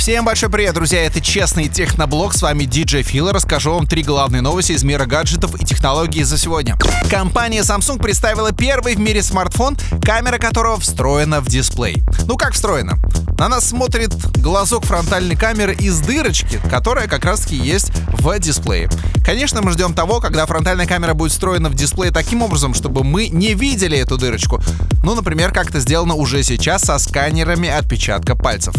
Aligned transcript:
Всем 0.00 0.24
большой 0.24 0.48
привет, 0.48 0.72
друзья! 0.72 1.04
Это 1.04 1.20
Честный 1.20 1.68
Техноблог. 1.68 2.32
С 2.32 2.40
вами 2.40 2.64
DJ 2.64 3.02
Фил. 3.02 3.30
Расскажу 3.32 3.74
вам 3.74 3.86
три 3.86 4.02
главные 4.02 4.40
новости 4.40 4.72
из 4.72 4.82
мира 4.82 5.04
гаджетов 5.04 5.54
и 5.60 5.62
технологий 5.62 6.22
за 6.22 6.38
сегодня. 6.38 6.74
Компания 7.10 7.60
Samsung 7.60 8.00
представила 8.00 8.50
первый 8.50 8.94
в 8.94 8.98
мире 8.98 9.22
смартфон, 9.22 9.76
камера 10.02 10.38
которого 10.38 10.80
встроена 10.80 11.42
в 11.42 11.48
дисплей. 11.48 12.02
Ну 12.24 12.38
как 12.38 12.54
встроена? 12.54 12.96
На 13.40 13.48
нас 13.48 13.66
смотрит 13.66 14.14
глазок 14.42 14.84
фронтальной 14.84 15.34
камеры 15.34 15.74
из 15.74 16.00
дырочки, 16.00 16.60
которая 16.68 17.08
как 17.08 17.24
раз 17.24 17.40
таки 17.40 17.56
есть 17.56 17.90
в 18.08 18.38
дисплее. 18.38 18.90
Конечно, 19.24 19.62
мы 19.62 19.72
ждем 19.72 19.94
того, 19.94 20.20
когда 20.20 20.44
фронтальная 20.44 20.86
камера 20.86 21.14
будет 21.14 21.32
встроена 21.32 21.70
в 21.70 21.74
дисплей 21.74 22.10
таким 22.10 22.42
образом, 22.42 22.74
чтобы 22.74 23.02
мы 23.02 23.28
не 23.28 23.54
видели 23.54 23.96
эту 23.96 24.18
дырочку. 24.18 24.60
Ну, 25.02 25.14
например, 25.14 25.52
как 25.52 25.70
это 25.70 25.80
сделано 25.80 26.16
уже 26.16 26.42
сейчас 26.42 26.82
со 26.82 26.98
сканерами 26.98 27.70
отпечатка 27.70 28.36
пальцев. 28.36 28.74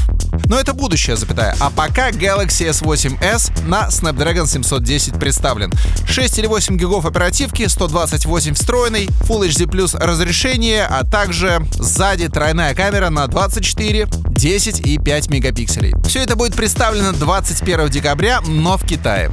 Но 0.46 0.60
это 0.60 0.74
будущее, 0.74 1.16
запятая. 1.16 1.56
А 1.60 1.72
пока 1.72 2.12
Galaxy 2.12 2.70
S8s 2.70 3.68
на 3.68 3.88
Snapdragon 3.88 4.46
710 4.46 5.16
представлен. 5.16 5.72
6 6.08 6.38
или 6.38 6.46
8 6.46 6.78
гигов 6.78 7.08
оперативки, 7.08 7.68
128 7.68 8.54
встроенный, 8.54 9.08
Full 9.22 9.48
HD 9.48 9.66
Plus 9.66 9.98
разрешение, 9.98 10.86
а 10.86 11.04
также 11.04 11.66
сзади 11.80 12.28
тройная 12.28 12.76
камера 12.76 13.10
на 13.10 13.26
24, 13.26 14.08
10 14.42 14.88
и 14.88 14.98
5 14.98 15.30
мегапикселей. 15.30 15.94
Все 16.04 16.24
это 16.24 16.36
будет 16.36 16.56
представлено 16.56 17.12
21 17.12 17.90
декабря, 17.90 18.42
но 18.42 18.76
в 18.76 18.84
Китае. 18.84 19.30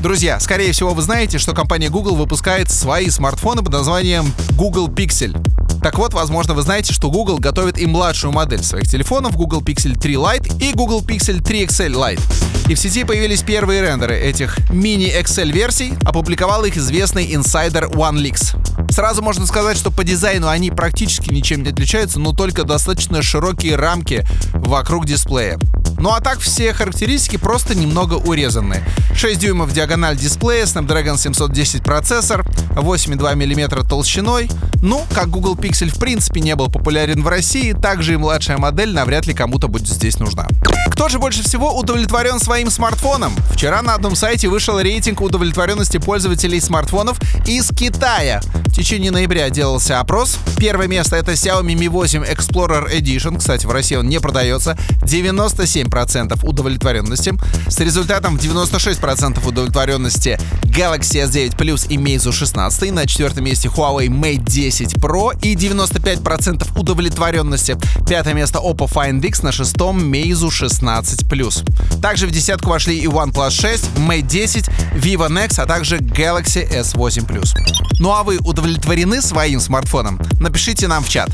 Друзья, 0.00 0.38
скорее 0.38 0.70
всего 0.70 0.94
вы 0.94 1.02
знаете, 1.02 1.38
что 1.38 1.52
компания 1.52 1.88
Google 1.88 2.14
выпускает 2.14 2.70
свои 2.70 3.10
смартфоны 3.10 3.64
под 3.64 3.72
названием 3.72 4.32
Google 4.52 4.86
Pixel. 4.86 5.36
Так 5.82 5.98
вот, 5.98 6.14
возможно, 6.14 6.54
вы 6.54 6.62
знаете, 6.62 6.92
что 6.92 7.10
Google 7.10 7.38
готовит 7.38 7.76
и 7.76 7.86
младшую 7.86 8.32
модель 8.32 8.62
своих 8.62 8.86
телефонов 8.86 9.36
Google 9.36 9.62
Pixel 9.62 9.98
3 9.98 10.14
Lite 10.14 10.62
и 10.62 10.72
Google 10.74 11.02
Pixel 11.02 11.42
3 11.42 11.64
XL 11.64 11.94
Lite. 11.94 12.20
И 12.68 12.76
в 12.76 12.78
сети 12.78 13.02
появились 13.02 13.42
первые 13.42 13.82
рендеры 13.82 14.16
этих 14.16 14.58
мини-XL 14.70 15.50
версий, 15.50 15.94
опубликовал 16.04 16.64
их 16.64 16.76
известный 16.76 17.34
инсайдер 17.34 17.86
OneLeaks. 17.86 18.75
Сразу 18.90 19.22
можно 19.22 19.46
сказать, 19.46 19.76
что 19.76 19.90
по 19.90 20.04
дизайну 20.04 20.48
они 20.48 20.70
практически 20.70 21.32
ничем 21.32 21.62
не 21.62 21.70
отличаются, 21.70 22.18
но 22.18 22.32
только 22.32 22.64
достаточно 22.64 23.22
широкие 23.22 23.76
рамки 23.76 24.26
вокруг 24.54 25.06
дисплея. 25.06 25.58
Ну 25.98 26.10
а 26.10 26.20
так 26.20 26.40
все 26.40 26.72
характеристики 26.72 27.36
просто 27.36 27.74
немного 27.74 28.14
урезаны. 28.14 28.82
6 29.16 29.40
дюймов 29.40 29.72
диагональ 29.72 30.16
дисплея, 30.16 30.64
Snapdragon 30.66 31.16
710 31.16 31.82
процессор, 31.82 32.44
8,2 32.72 33.34
мм 33.34 33.82
толщиной. 33.82 34.50
Ну, 34.82 35.02
как 35.14 35.30
Google 35.30 35.54
Pixel 35.54 35.88
в 35.88 35.98
принципе 35.98 36.40
не 36.40 36.54
был 36.54 36.68
популярен 36.68 37.22
в 37.22 37.28
России, 37.28 37.72
также 37.72 38.12
и 38.12 38.16
младшая 38.18 38.58
модель 38.58 38.92
навряд 38.92 39.26
ли 39.26 39.32
кому-то 39.32 39.68
будет 39.68 39.88
здесь 39.88 40.18
нужна. 40.18 40.46
Кто 40.90 41.08
же 41.08 41.18
больше 41.18 41.42
всего 41.42 41.76
удовлетворен 41.78 42.38
своим 42.40 42.70
смартфоном? 42.70 43.34
Вчера 43.52 43.80
на 43.82 43.94
одном 43.94 44.16
сайте 44.16 44.48
вышел 44.48 44.78
рейтинг 44.78 45.20
удовлетворенности 45.20 45.96
пользователей 45.96 46.60
смартфонов 46.60 47.18
из 47.46 47.68
Китая. 47.68 48.42
В 48.66 48.72
течение 48.72 49.10
ноября 49.10 49.48
делался 49.48 50.00
опрос. 50.00 50.38
Первое 50.58 50.86
место 50.86 51.16
это 51.16 51.32
Xiaomi 51.32 51.74
Mi 51.74 51.88
8 51.88 52.24
Explorer 52.24 52.94
Edition. 52.94 53.38
Кстати, 53.38 53.64
в 53.66 53.70
России 53.70 53.96
он 53.96 54.08
не 54.08 54.20
продается. 54.20 54.76
97% 55.02 56.38
удовлетворенности. 56.42 57.34
С 57.68 57.78
результатом 57.80 58.36
96% 58.36 59.05
удовлетворенности 59.46 60.38
Galaxy 60.64 61.24
S9 61.24 61.56
Plus 61.56 61.86
и 61.88 61.96
Meizu 61.96 62.32
16. 62.32 62.92
На 62.92 63.06
четвертом 63.06 63.44
месте 63.44 63.68
Huawei 63.68 64.08
Mate 64.08 64.42
10 64.44 64.94
Pro 64.94 65.32
и 65.40 65.54
95% 65.54 66.78
удовлетворенности. 66.78 67.78
Пятое 68.08 68.34
место 68.34 68.58
Oppo 68.58 68.88
Find 68.90 69.24
X, 69.24 69.42
на 69.42 69.52
шестом 69.52 69.98
Meizu 70.12 70.50
16 70.50 71.22
Plus. 71.22 71.64
Также 72.00 72.26
в 72.26 72.30
десятку 72.30 72.70
вошли 72.70 72.98
и 72.98 73.06
OnePlus 73.06 73.50
6, 73.50 73.84
Mate 73.96 74.22
10, 74.22 74.68
Vivo 74.94 75.28
Nex, 75.28 75.60
а 75.60 75.66
также 75.66 75.98
Galaxy 75.98 76.68
S8 76.68 77.26
Plus. 77.26 77.54
Ну 77.98 78.12
а 78.12 78.22
вы 78.22 78.38
удовлетворены 78.38 79.22
своим 79.22 79.60
смартфоном? 79.60 80.20
Напишите 80.40 80.88
нам 80.88 81.02
в 81.02 81.08
чат. 81.08 81.30